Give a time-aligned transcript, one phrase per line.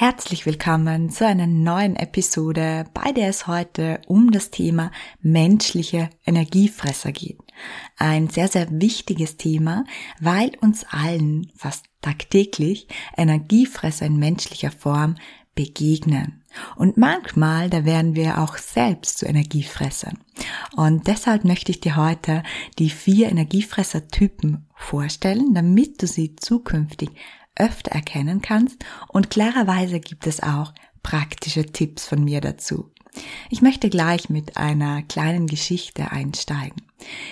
[0.00, 7.10] Herzlich willkommen zu einer neuen Episode, bei der es heute um das Thema menschliche Energiefresser
[7.10, 7.40] geht.
[7.96, 9.84] Ein sehr, sehr wichtiges Thema,
[10.20, 15.16] weil uns allen fast tagtäglich Energiefresser in menschlicher Form
[15.56, 16.44] begegnen.
[16.76, 20.20] Und manchmal, da werden wir auch selbst zu Energiefressern.
[20.76, 22.44] Und deshalb möchte ich dir heute
[22.78, 27.10] die vier Energiefresser-Typen vorstellen, damit du sie zukünftig
[27.58, 30.72] öfter erkennen kannst und klarerweise gibt es auch
[31.02, 32.90] praktische Tipps von mir dazu.
[33.50, 36.82] Ich möchte gleich mit einer kleinen Geschichte einsteigen.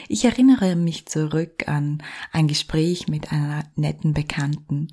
[0.09, 4.89] Ich erinnere mich zurück an ein Gespräch mit einer netten Bekannten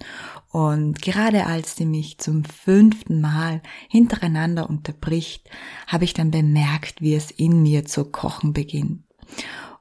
[0.50, 5.50] und gerade als sie mich zum fünften Mal hintereinander unterbricht,
[5.88, 9.04] habe ich dann bemerkt, wie es in mir zu kochen beginnt.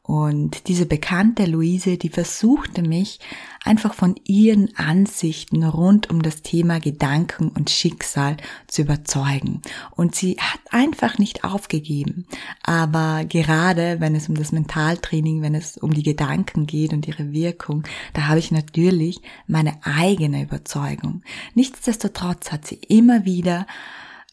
[0.05, 3.21] Und diese bekannte Luise, die versuchte mich
[3.65, 8.37] einfach von ihren Ansichten rund um das Thema Gedanken und Schicksal
[8.67, 9.63] zu überzeugen.
[9.93, 12.27] Und sie hat einfach nicht aufgegeben.
[12.65, 17.31] Aber gerade wenn es um das Mentaltraining, wenn es um die Gedanken geht und ihre
[17.33, 21.23] Wirkung, da habe ich natürlich meine eigene Überzeugung.
[21.55, 23.69] Nichtsdestotrotz hat sie immer wieder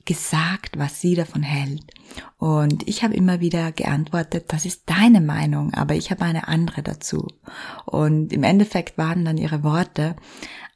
[0.06, 1.84] gesagt, was sie davon hält.
[2.38, 6.82] Und ich habe immer wieder geantwortet, das ist deine Meinung, aber ich habe eine andere
[6.84, 7.28] dazu.
[7.86, 10.16] Und im Endeffekt waren dann ihre Worte,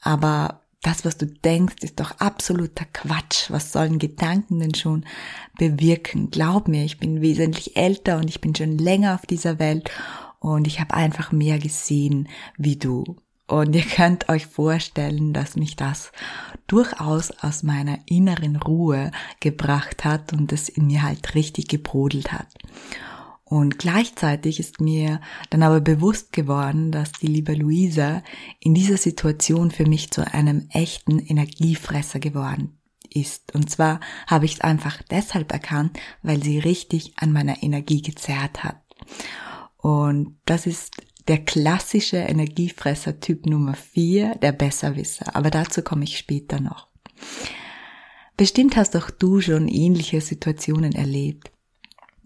[0.01, 3.49] aber das, was du denkst, ist doch absoluter Quatsch.
[3.49, 5.05] Was sollen Gedanken denn schon
[5.57, 6.29] bewirken?
[6.29, 9.89] Glaub mir, ich bin wesentlich älter und ich bin schon länger auf dieser Welt
[10.39, 12.27] und ich habe einfach mehr gesehen
[12.57, 13.15] wie du.
[13.47, 16.11] Und ihr könnt euch vorstellen, dass mich das
[16.67, 19.11] durchaus aus meiner inneren Ruhe
[19.41, 22.47] gebracht hat und es in mir halt richtig gebrodelt hat.
[23.43, 28.23] Und gleichzeitig ist mir dann aber bewusst geworden, dass die liebe Luisa
[28.59, 32.79] in dieser Situation für mich zu einem echten Energiefresser geworden
[33.09, 33.53] ist.
[33.53, 38.63] Und zwar habe ich es einfach deshalb erkannt, weil sie richtig an meiner Energie gezerrt
[38.63, 38.81] hat.
[39.77, 40.95] Und das ist
[41.27, 45.35] der klassische Energiefresser Typ Nummer 4, der Besserwisser.
[45.35, 46.87] Aber dazu komme ich später noch.
[48.35, 51.51] Bestimmt hast auch du schon ähnliche Situationen erlebt.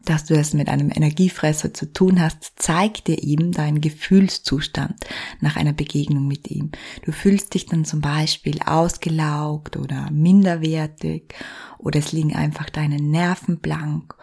[0.06, 4.96] Dass du es mit einem Energiefresser zu tun hast, zeigt dir eben deinen Gefühlszustand
[5.41, 6.72] nach einer Begegnung mit ihm.
[7.03, 11.35] Du fühlst dich dann zum Beispiel ausgelaugt oder minderwertig
[11.78, 14.16] oder es liegen einfach deine Nerven blank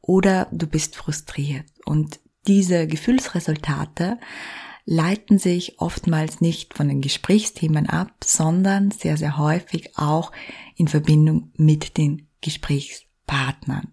[0.00, 1.66] oder du bist frustriert.
[1.84, 4.18] Und diese Gefühlsresultate
[4.86, 10.30] leiten sich oftmals nicht von den Gesprächsthemen ab, sondern sehr, sehr häufig auch
[10.76, 13.88] in Verbindung mit den Gesprächspartnern.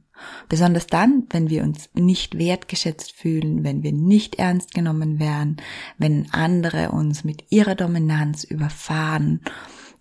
[0.50, 5.58] Besonders dann, wenn wir uns nicht wertgeschätzt fühlen, wenn wir nicht ernst genommen werden,
[5.98, 9.42] wenn andere uns mit ihrer Dominanz überfahren,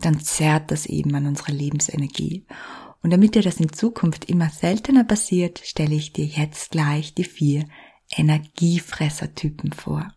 [0.00, 2.44] dann zerrt das eben an unserer Lebensenergie.
[3.02, 7.24] Und damit dir das in Zukunft immer seltener passiert, stelle ich dir jetzt gleich die
[7.24, 7.64] vier
[8.10, 10.08] Energiefressertypen vor.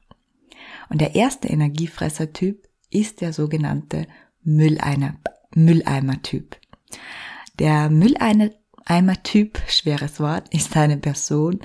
[0.89, 4.07] Und der erste Energiefressertyp ist der sogenannte
[4.43, 5.15] Mülleimer,
[5.55, 6.57] Mülleimer-Typ.
[7.59, 11.59] Der Mülleimer-Typ, schweres Wort, ist eine Person,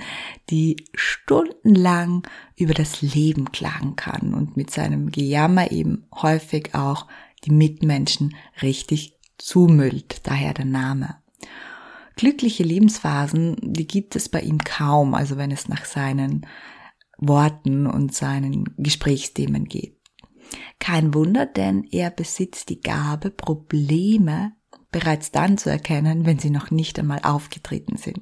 [0.49, 7.07] die stundenlang über das Leben klagen kann und mit seinem Gejammer eben häufig auch
[7.45, 11.17] die Mitmenschen richtig zumüllt, daher der Name.
[12.19, 16.45] Glückliche Lebensphasen, die gibt es bei ihm kaum, also wenn es nach seinen
[17.17, 19.95] Worten und seinen Gesprächsthemen geht.
[20.79, 24.51] Kein Wunder, denn er besitzt die Gabe, Probleme
[24.91, 28.19] bereits dann zu erkennen, wenn sie noch nicht einmal aufgetreten sind.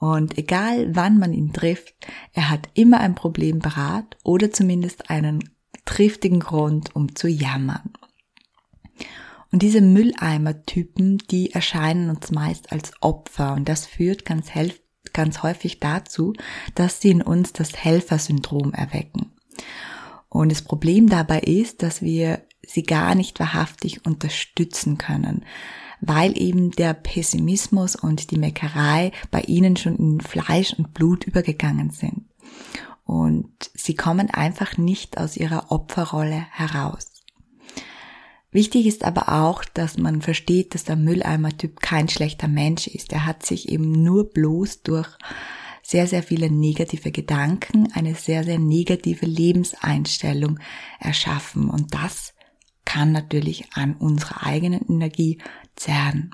[0.00, 1.94] Und egal wann man ihn trifft,
[2.32, 5.50] er hat immer ein Problem parat oder zumindest einen
[5.84, 7.92] triftigen Grund, um zu jammern.
[9.54, 14.48] Und diese Mülleimer-Typen, die erscheinen uns meist als Opfer und das führt ganz,
[15.12, 16.32] ganz häufig dazu,
[16.74, 19.30] dass sie in uns das Helfersyndrom erwecken.
[20.28, 25.44] Und das Problem dabei ist, dass wir sie gar nicht wahrhaftig unterstützen können,
[26.00, 31.90] weil eben der Pessimismus und die Meckerei bei ihnen schon in Fleisch und Blut übergegangen
[31.90, 32.24] sind.
[33.04, 37.13] Und sie kommen einfach nicht aus ihrer Opferrolle heraus.
[38.54, 43.12] Wichtig ist aber auch, dass man versteht, dass der Mülleimer-Typ kein schlechter Mensch ist.
[43.12, 45.08] Er hat sich eben nur bloß durch
[45.82, 50.60] sehr, sehr viele negative Gedanken, eine sehr, sehr negative Lebenseinstellung
[51.00, 51.68] erschaffen.
[51.68, 52.32] Und das
[52.84, 55.38] kann natürlich an unserer eigenen Energie
[55.74, 56.30] zerren.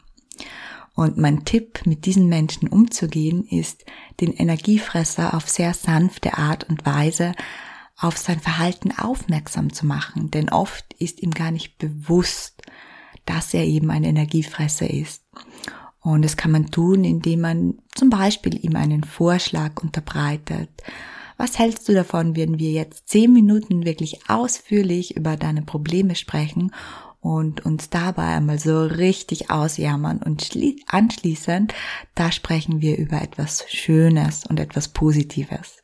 [0.94, 3.86] Und mein Tipp, mit diesen Menschen umzugehen, ist,
[4.20, 7.32] den Energiefresser auf sehr sanfte Art und Weise
[8.00, 10.30] auf sein Verhalten aufmerksam zu machen.
[10.30, 12.62] Denn oft ist ihm gar nicht bewusst,
[13.26, 15.22] dass er eben ein Energiefresser ist.
[16.00, 20.70] Und das kann man tun, indem man zum Beispiel ihm einen Vorschlag unterbreitet.
[21.36, 26.72] Was hältst du davon, wenn wir jetzt zehn Minuten wirklich ausführlich über deine Probleme sprechen
[27.20, 30.50] und uns dabei einmal so richtig ausjammern und
[30.86, 31.74] anschließend,
[32.14, 35.79] da sprechen wir über etwas Schönes und etwas Positives.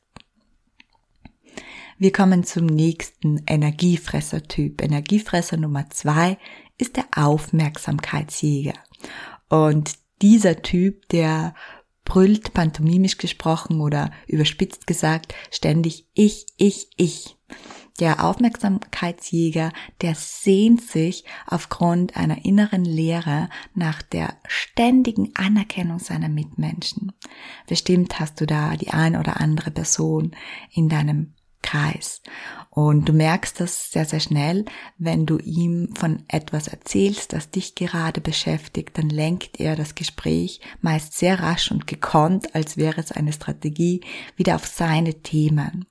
[1.99, 4.83] Wir kommen zum nächsten Energiefresser-Typ.
[4.83, 6.37] Energiefresser Nummer zwei
[6.77, 8.75] ist der Aufmerksamkeitsjäger.
[9.49, 11.55] Und dieser Typ, der
[12.05, 17.37] brüllt pantomimisch gesprochen oder überspitzt gesagt ständig ich, ich, ich.
[17.99, 19.73] Der Aufmerksamkeitsjäger,
[20.03, 27.13] der sehnt sich aufgrund einer inneren Leere nach der ständigen Anerkennung seiner Mitmenschen.
[27.67, 30.37] Bestimmt hast du da die ein oder andere Person
[30.75, 31.36] in deinem
[31.67, 32.23] Kreis.
[32.71, 34.65] Und du merkst das sehr, sehr schnell,
[34.99, 40.61] wenn du ihm von etwas erzählst, das dich gerade beschäftigt, dann lenkt er das Gespräch
[40.81, 44.03] meist sehr rasch und gekonnt, als wäre es eine Strategie,
[44.37, 45.87] wieder auf seine Themen.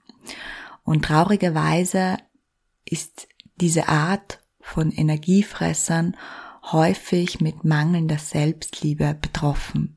[0.83, 2.17] Und traurigerweise
[2.85, 6.15] ist diese Art von Energiefressern
[6.71, 9.94] häufig mit mangelnder Selbstliebe betroffen.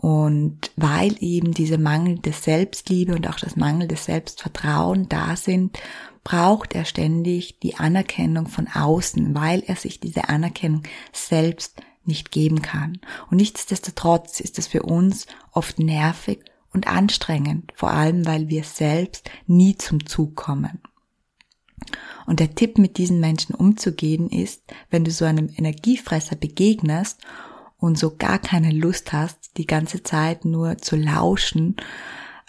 [0.00, 5.76] Und weil eben diese mangelnde Selbstliebe und auch das mangelnde Selbstvertrauen da sind,
[6.22, 12.62] braucht er ständig die Anerkennung von außen, weil er sich diese Anerkennung selbst nicht geben
[12.62, 12.98] kann.
[13.28, 19.28] Und nichtsdestotrotz ist es für uns oft nervig und anstrengend, vor allem weil wir selbst
[19.48, 20.80] nie zum Zug kommen.
[22.26, 27.20] Und der Tipp, mit diesen Menschen umzugehen, ist, wenn du so einem Energiefresser begegnest
[27.78, 31.76] und so gar keine Lust hast, die ganze Zeit nur zu lauschen,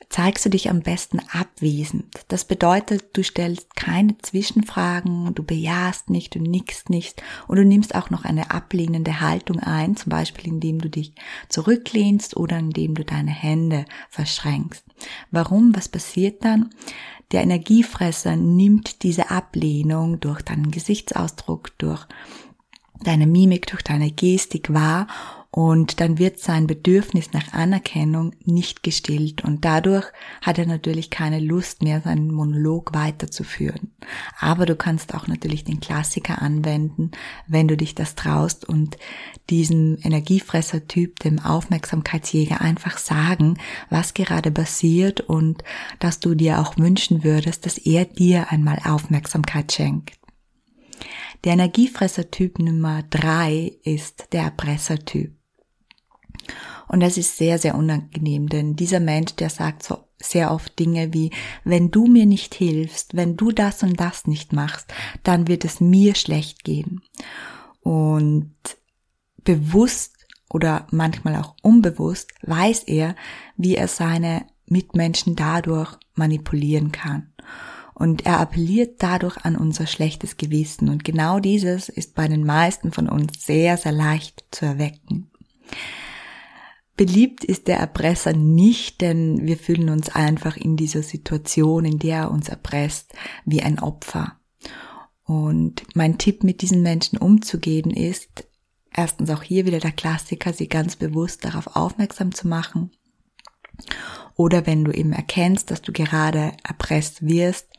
[0.10, 2.26] zeigst du dich am besten abwesend.
[2.30, 7.94] Das bedeutet, du stellst keine Zwischenfragen, du bejahst nicht, du nickst nicht und du nimmst
[7.94, 11.14] auch noch eine ablehnende Haltung ein, zum Beispiel indem du dich
[11.48, 14.84] zurücklehnst oder indem du deine Hände verschränkst.
[15.30, 15.76] Warum?
[15.76, 16.72] Was passiert dann?
[17.32, 22.08] Der Energiefresser nimmt diese Ablehnung durch deinen Gesichtsausdruck, durch
[23.04, 25.08] deine Mimik, durch deine Gestik wahr
[25.52, 30.06] und dann wird sein Bedürfnis nach Anerkennung nicht gestillt und dadurch
[30.42, 33.92] hat er natürlich keine Lust mehr, seinen Monolog weiterzuführen.
[34.40, 37.12] Aber du kannst auch natürlich den Klassiker anwenden,
[37.48, 38.98] wenn du dich das traust und
[39.50, 43.58] diesem Energiefresser-Typ, dem Aufmerksamkeitsjäger einfach sagen,
[43.90, 45.64] was gerade passiert und
[45.98, 50.20] dass du dir auch wünschen würdest, dass er dir einmal Aufmerksamkeit schenkt.
[51.44, 55.34] Der Energiefresser-Typ Nummer drei ist der Erpresser-Typ.
[56.88, 61.14] Und das ist sehr, sehr unangenehm, denn dieser Mensch, der sagt so sehr oft Dinge
[61.14, 61.32] wie,
[61.64, 64.94] wenn du mir nicht hilfst, wenn du das und das nicht machst,
[65.24, 67.02] dann wird es mir schlecht gehen.
[67.82, 68.54] Und
[69.44, 70.18] bewusst
[70.50, 73.16] oder manchmal auch unbewusst weiß er,
[73.56, 77.34] wie er seine Mitmenschen dadurch manipulieren kann.
[78.00, 80.88] Und er appelliert dadurch an unser schlechtes Gewissen.
[80.88, 85.30] Und genau dieses ist bei den meisten von uns sehr, sehr leicht zu erwecken.
[86.96, 92.18] Beliebt ist der Erpresser nicht, denn wir fühlen uns einfach in dieser Situation, in der
[92.18, 93.14] er uns erpresst,
[93.46, 94.40] wie ein Opfer.
[95.26, 98.48] Und mein Tipp, mit diesen Menschen umzugehen, ist,
[98.94, 102.92] erstens auch hier wieder der Klassiker, sie ganz bewusst darauf aufmerksam zu machen.
[104.36, 107.79] Oder wenn du eben erkennst, dass du gerade erpresst wirst,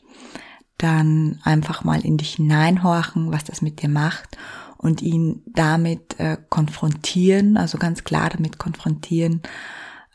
[0.77, 4.37] dann einfach mal in dich hineinhorchen, was das mit dir macht
[4.77, 9.41] und ihn damit äh, konfrontieren, also ganz klar damit konfrontieren,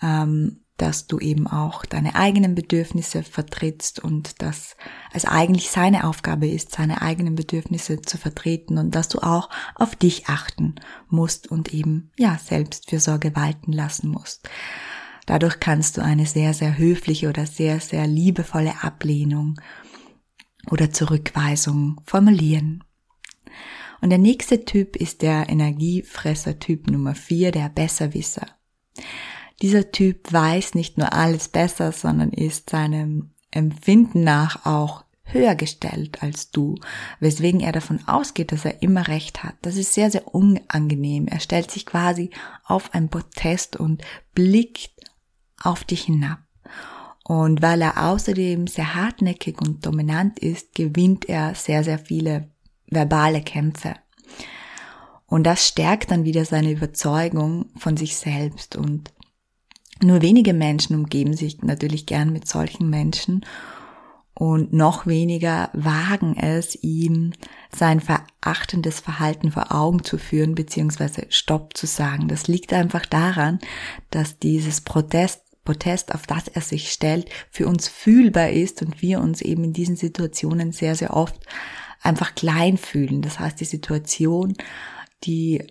[0.02, 4.76] ähm, dass du eben auch deine eigenen Bedürfnisse vertrittst und dass
[5.12, 9.96] es eigentlich seine Aufgabe ist, seine eigenen Bedürfnisse zu vertreten und dass du auch auf
[9.96, 10.75] dich achten
[11.08, 14.50] musst und eben, ja, Selbstfürsorge walten lassen musst.
[15.25, 19.58] Dadurch kannst du eine sehr, sehr höfliche oder sehr, sehr liebevolle Ablehnung
[20.70, 22.85] oder Zurückweisung formulieren.
[24.00, 28.46] Und der nächste Typ ist der Energiefresser-Typ Nummer 4, der Besserwisser.
[29.62, 36.23] Dieser Typ weiß nicht nur alles besser, sondern ist seinem Empfinden nach auch höher gestellt
[36.23, 36.76] als du,
[37.20, 39.56] weswegen er davon ausgeht, dass er immer recht hat.
[39.62, 41.26] Das ist sehr, sehr unangenehm.
[41.26, 42.30] Er stellt sich quasi
[42.64, 44.02] auf ein Protest und
[44.35, 44.92] blickt
[45.61, 46.45] auf dich hinab.
[47.28, 52.50] Und weil er außerdem sehr hartnäckig und dominant ist, gewinnt er sehr, sehr viele
[52.88, 53.95] verbale Kämpfe.
[55.26, 58.76] Und das stärkt dann wieder seine Überzeugung von sich selbst.
[58.76, 59.12] Und
[60.00, 63.45] nur wenige Menschen umgeben sich natürlich gern mit solchen Menschen
[64.38, 67.33] und noch weniger wagen es, ihm
[67.75, 72.28] sein verachtendes Verhalten vor Augen zu führen, beziehungsweise Stopp zu sagen.
[72.28, 73.61] Das liegt einfach daran,
[74.11, 79.20] dass dieses Protest, Protest, auf das er sich stellt, für uns fühlbar ist und wir
[79.20, 81.38] uns eben in diesen Situationen sehr, sehr oft
[82.00, 83.20] einfach klein fühlen.
[83.20, 84.56] Das heißt, die Situation,
[85.25, 85.62] die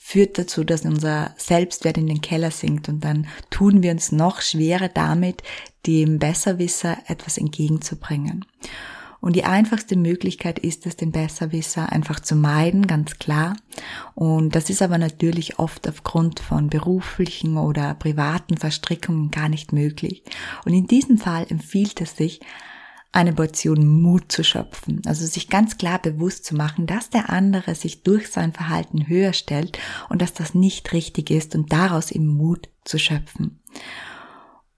[0.00, 4.40] führt dazu, dass unser Selbstwert in den Keller sinkt und dann tun wir uns noch
[4.40, 5.42] schwerer damit,
[5.86, 8.44] dem Besserwisser etwas entgegenzubringen.
[9.20, 13.56] Und die einfachste Möglichkeit ist es, den Besserwisser einfach zu meiden, ganz klar.
[14.14, 20.24] Und das ist aber natürlich oft aufgrund von beruflichen oder privaten Verstrickungen gar nicht möglich.
[20.64, 22.40] Und in diesem Fall empfiehlt es sich,
[23.12, 25.02] eine Portion Mut zu schöpfen.
[25.04, 29.32] Also sich ganz klar bewusst zu machen, dass der andere sich durch sein Verhalten höher
[29.32, 33.60] stellt und dass das nicht richtig ist und daraus eben Mut zu schöpfen.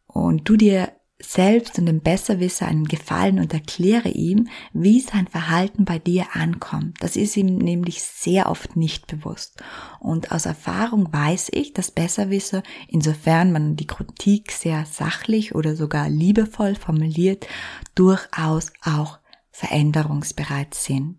[0.06, 5.84] Und du dir selbst und dem Besserwisser einen Gefallen und erkläre ihm, wie sein Verhalten
[5.84, 6.98] bei dir ankommt.
[7.00, 9.62] Das ist ihm nämlich sehr oft nicht bewusst.
[10.00, 16.08] Und aus Erfahrung weiß ich, dass Besserwisser, insofern man die Kritik sehr sachlich oder sogar
[16.08, 17.46] liebevoll formuliert,
[17.94, 19.18] durchaus auch
[19.50, 21.18] veränderungsbereit sind.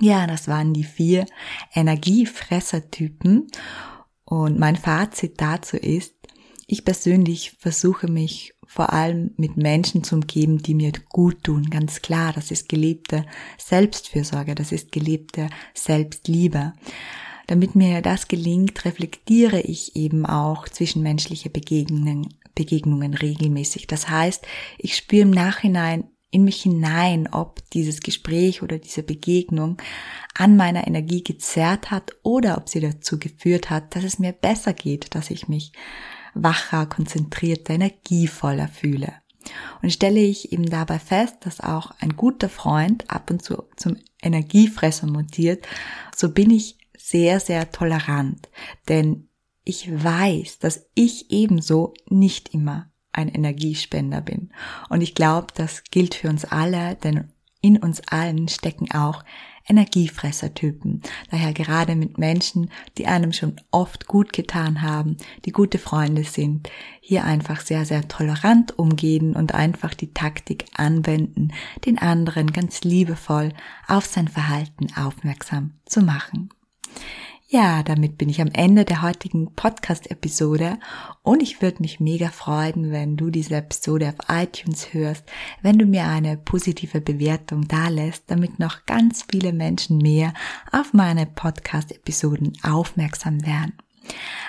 [0.00, 1.26] Ja, das waren die vier
[1.74, 3.48] Energiefressertypen.
[4.24, 6.14] Und mein Fazit dazu ist,
[6.70, 11.68] ich persönlich versuche mich vor allem mit Menschen zu umgeben, die mir gut tun.
[11.68, 13.26] Ganz klar, das ist gelebte
[13.58, 16.72] Selbstfürsorge, das ist gelebte Selbstliebe.
[17.48, 23.88] Damit mir das gelingt, reflektiere ich eben auch zwischenmenschliche Begegnungen, Begegnungen regelmäßig.
[23.88, 24.46] Das heißt,
[24.78, 29.78] ich spüre im Nachhinein in mich hinein, ob dieses Gespräch oder diese Begegnung
[30.36, 34.72] an meiner Energie gezerrt hat oder ob sie dazu geführt hat, dass es mir besser
[34.72, 35.72] geht, dass ich mich
[36.34, 39.12] wacher, konzentrierter, energievoller fühle.
[39.82, 43.96] Und stelle ich eben dabei fest, dass auch ein guter Freund ab und zu zum
[44.22, 45.66] Energiefresser mutiert,
[46.14, 48.50] so bin ich sehr, sehr tolerant.
[48.88, 49.28] Denn
[49.64, 54.52] ich weiß, dass ich ebenso nicht immer ein Energiespender bin.
[54.88, 59.24] Und ich glaube, das gilt für uns alle, denn in uns allen stecken auch
[59.68, 61.02] Energiefressertypen.
[61.30, 66.68] Daher gerade mit Menschen, die einem schon oft gut getan haben, die gute Freunde sind,
[67.00, 71.52] hier einfach sehr, sehr tolerant umgehen und einfach die Taktik anwenden,
[71.86, 73.52] den anderen ganz liebevoll
[73.86, 76.50] auf sein Verhalten aufmerksam zu machen.
[77.52, 80.78] Ja, damit bin ich am Ende der heutigen Podcast-Episode
[81.24, 85.24] und ich würde mich mega freuen, wenn du diese Episode auf iTunes hörst,
[85.60, 90.32] wenn du mir eine positive Bewertung dalässt, damit noch ganz viele Menschen mehr
[90.70, 93.72] auf meine Podcast-Episoden aufmerksam werden.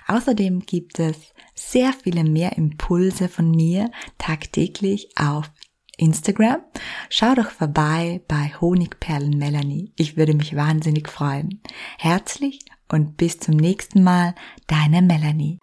[0.07, 1.17] Außerdem gibt es
[1.55, 3.89] sehr viele mehr Impulse von mir
[4.19, 5.49] tagtäglich auf
[5.97, 6.61] Instagram.
[7.09, 9.91] Schau doch vorbei bei Honigperlen Melanie.
[9.97, 11.61] Ich würde mich wahnsinnig freuen.
[11.97, 12.59] Herzlich
[12.91, 14.35] und bis zum nächsten Mal,
[14.67, 15.59] deine Melanie.